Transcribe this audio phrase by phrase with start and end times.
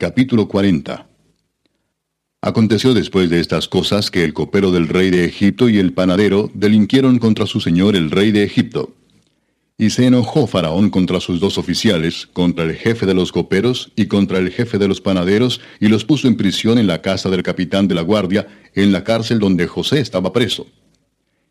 [0.00, 1.08] Capítulo 40
[2.40, 6.52] Aconteció después de estas cosas que el copero del rey de Egipto y el panadero
[6.54, 8.94] delinquieron contra su señor el rey de Egipto.
[9.76, 14.06] Y se enojó Faraón contra sus dos oficiales, contra el jefe de los coperos y
[14.06, 17.42] contra el jefe de los panaderos, y los puso en prisión en la casa del
[17.42, 18.46] capitán de la guardia,
[18.76, 20.68] en la cárcel donde José estaba preso.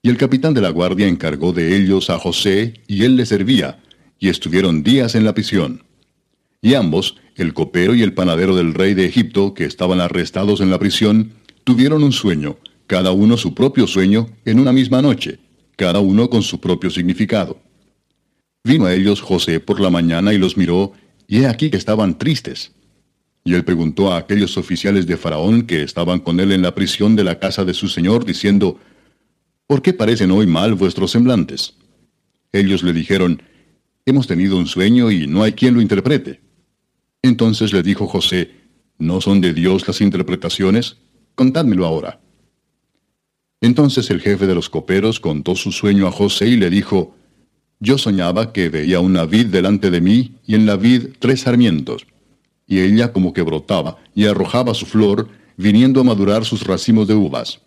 [0.00, 3.80] Y el capitán de la guardia encargó de ellos a José, y él le servía,
[4.18, 5.84] y estuvieron días en la prisión.
[6.62, 10.70] Y ambos, el copero y el panadero del rey de Egipto, que estaban arrestados en
[10.70, 11.32] la prisión,
[11.64, 15.38] tuvieron un sueño, cada uno su propio sueño, en una misma noche,
[15.76, 17.60] cada uno con su propio significado.
[18.64, 20.92] Vino a ellos José por la mañana y los miró,
[21.26, 22.72] y he aquí que estaban tristes.
[23.44, 27.16] Y él preguntó a aquellos oficiales de Faraón que estaban con él en la prisión
[27.16, 28.78] de la casa de su señor, diciendo,
[29.66, 31.74] ¿Por qué parecen hoy mal vuestros semblantes?
[32.52, 33.42] Ellos le dijeron,
[34.04, 36.40] Hemos tenido un sueño y no hay quien lo interprete.
[37.22, 38.50] Entonces le dijo José,
[38.98, 40.96] ¿no son de Dios las interpretaciones?
[41.34, 42.20] Contádmelo ahora.
[43.60, 47.14] Entonces el jefe de los coperos contó su sueño a José y le dijo,
[47.78, 52.06] Yo soñaba que veía una vid delante de mí y en la vid tres sarmientos,
[52.66, 57.14] y ella como que brotaba y arrojaba su flor, viniendo a madurar sus racimos de
[57.14, 57.60] uvas,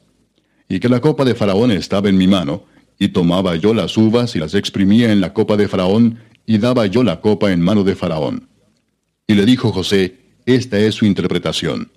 [0.67, 2.63] y que la copa de Faraón estaba en mi mano,
[2.97, 6.88] y tomaba yo las uvas y las exprimía en la copa de Faraón, y daba
[6.88, 8.47] yo la copa en mano de Faraón.
[9.25, 11.91] Y le dijo José, esta es su interpretación.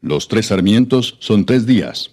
[0.00, 2.10] Los tres sarmientos son tres días.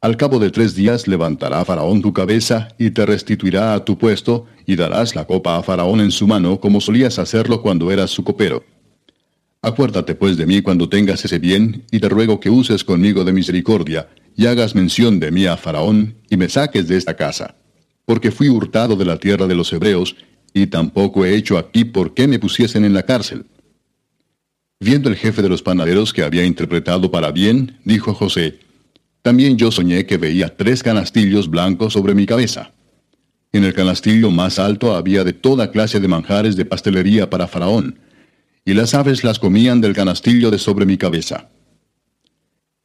[0.00, 4.46] Al cabo de tres días levantará Faraón tu cabeza y te restituirá a tu puesto,
[4.64, 8.24] y darás la copa a Faraón en su mano, como solías hacerlo cuando eras su
[8.24, 8.64] copero.
[9.60, 13.32] Acuérdate pues de mí cuando tengas ese bien, y te ruego que uses conmigo de
[13.32, 17.56] misericordia, y hagas mención de mí a Faraón, y me saques de esta casa.
[18.04, 20.16] Porque fui hurtado de la tierra de los hebreos,
[20.54, 23.46] y tampoco he hecho aquí por qué me pusiesen en la cárcel.
[24.80, 28.60] Viendo el jefe de los panaderos que había interpretado para bien, dijo José,
[29.22, 32.72] También yo soñé que veía tres canastillos blancos sobre mi cabeza.
[33.52, 37.98] En el canastillo más alto había de toda clase de manjares de pastelería para Faraón,
[38.64, 41.48] y las aves las comían del canastillo de sobre mi cabeza.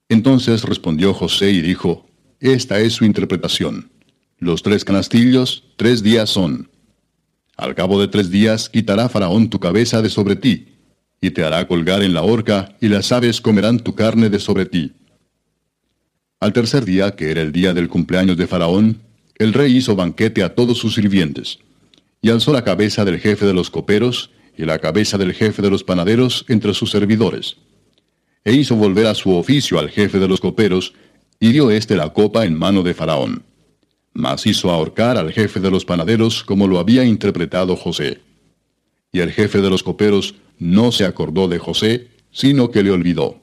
[0.10, 2.08] Entonces respondió José y dijo,
[2.40, 3.92] Esta es su interpretación.
[4.40, 6.72] Los tres canastillos, tres días son.
[7.56, 10.73] Al cabo de tres días quitará Faraón tu cabeza de sobre ti,
[11.24, 14.66] y te hará colgar en la horca, y las aves comerán tu carne de sobre
[14.66, 14.92] ti.
[16.42, 19.00] Al tercer día, que era el día del cumpleaños de Faraón,
[19.38, 21.60] el rey hizo banquete a todos sus sirvientes,
[22.22, 25.70] y alzó la cabeza del jefe de los coperos, y la cabeza del jefe de
[25.70, 27.56] los panaderos entre sus servidores.
[28.44, 30.94] E hizo volver a su oficio al jefe de los coperos,
[31.40, 33.44] y dio éste la copa en mano de Faraón.
[34.12, 38.20] Mas hizo ahorcar al jefe de los panaderos como lo había interpretado José.
[39.14, 43.40] Y el jefe de los coperos no se acordó de José, sino que le olvidó.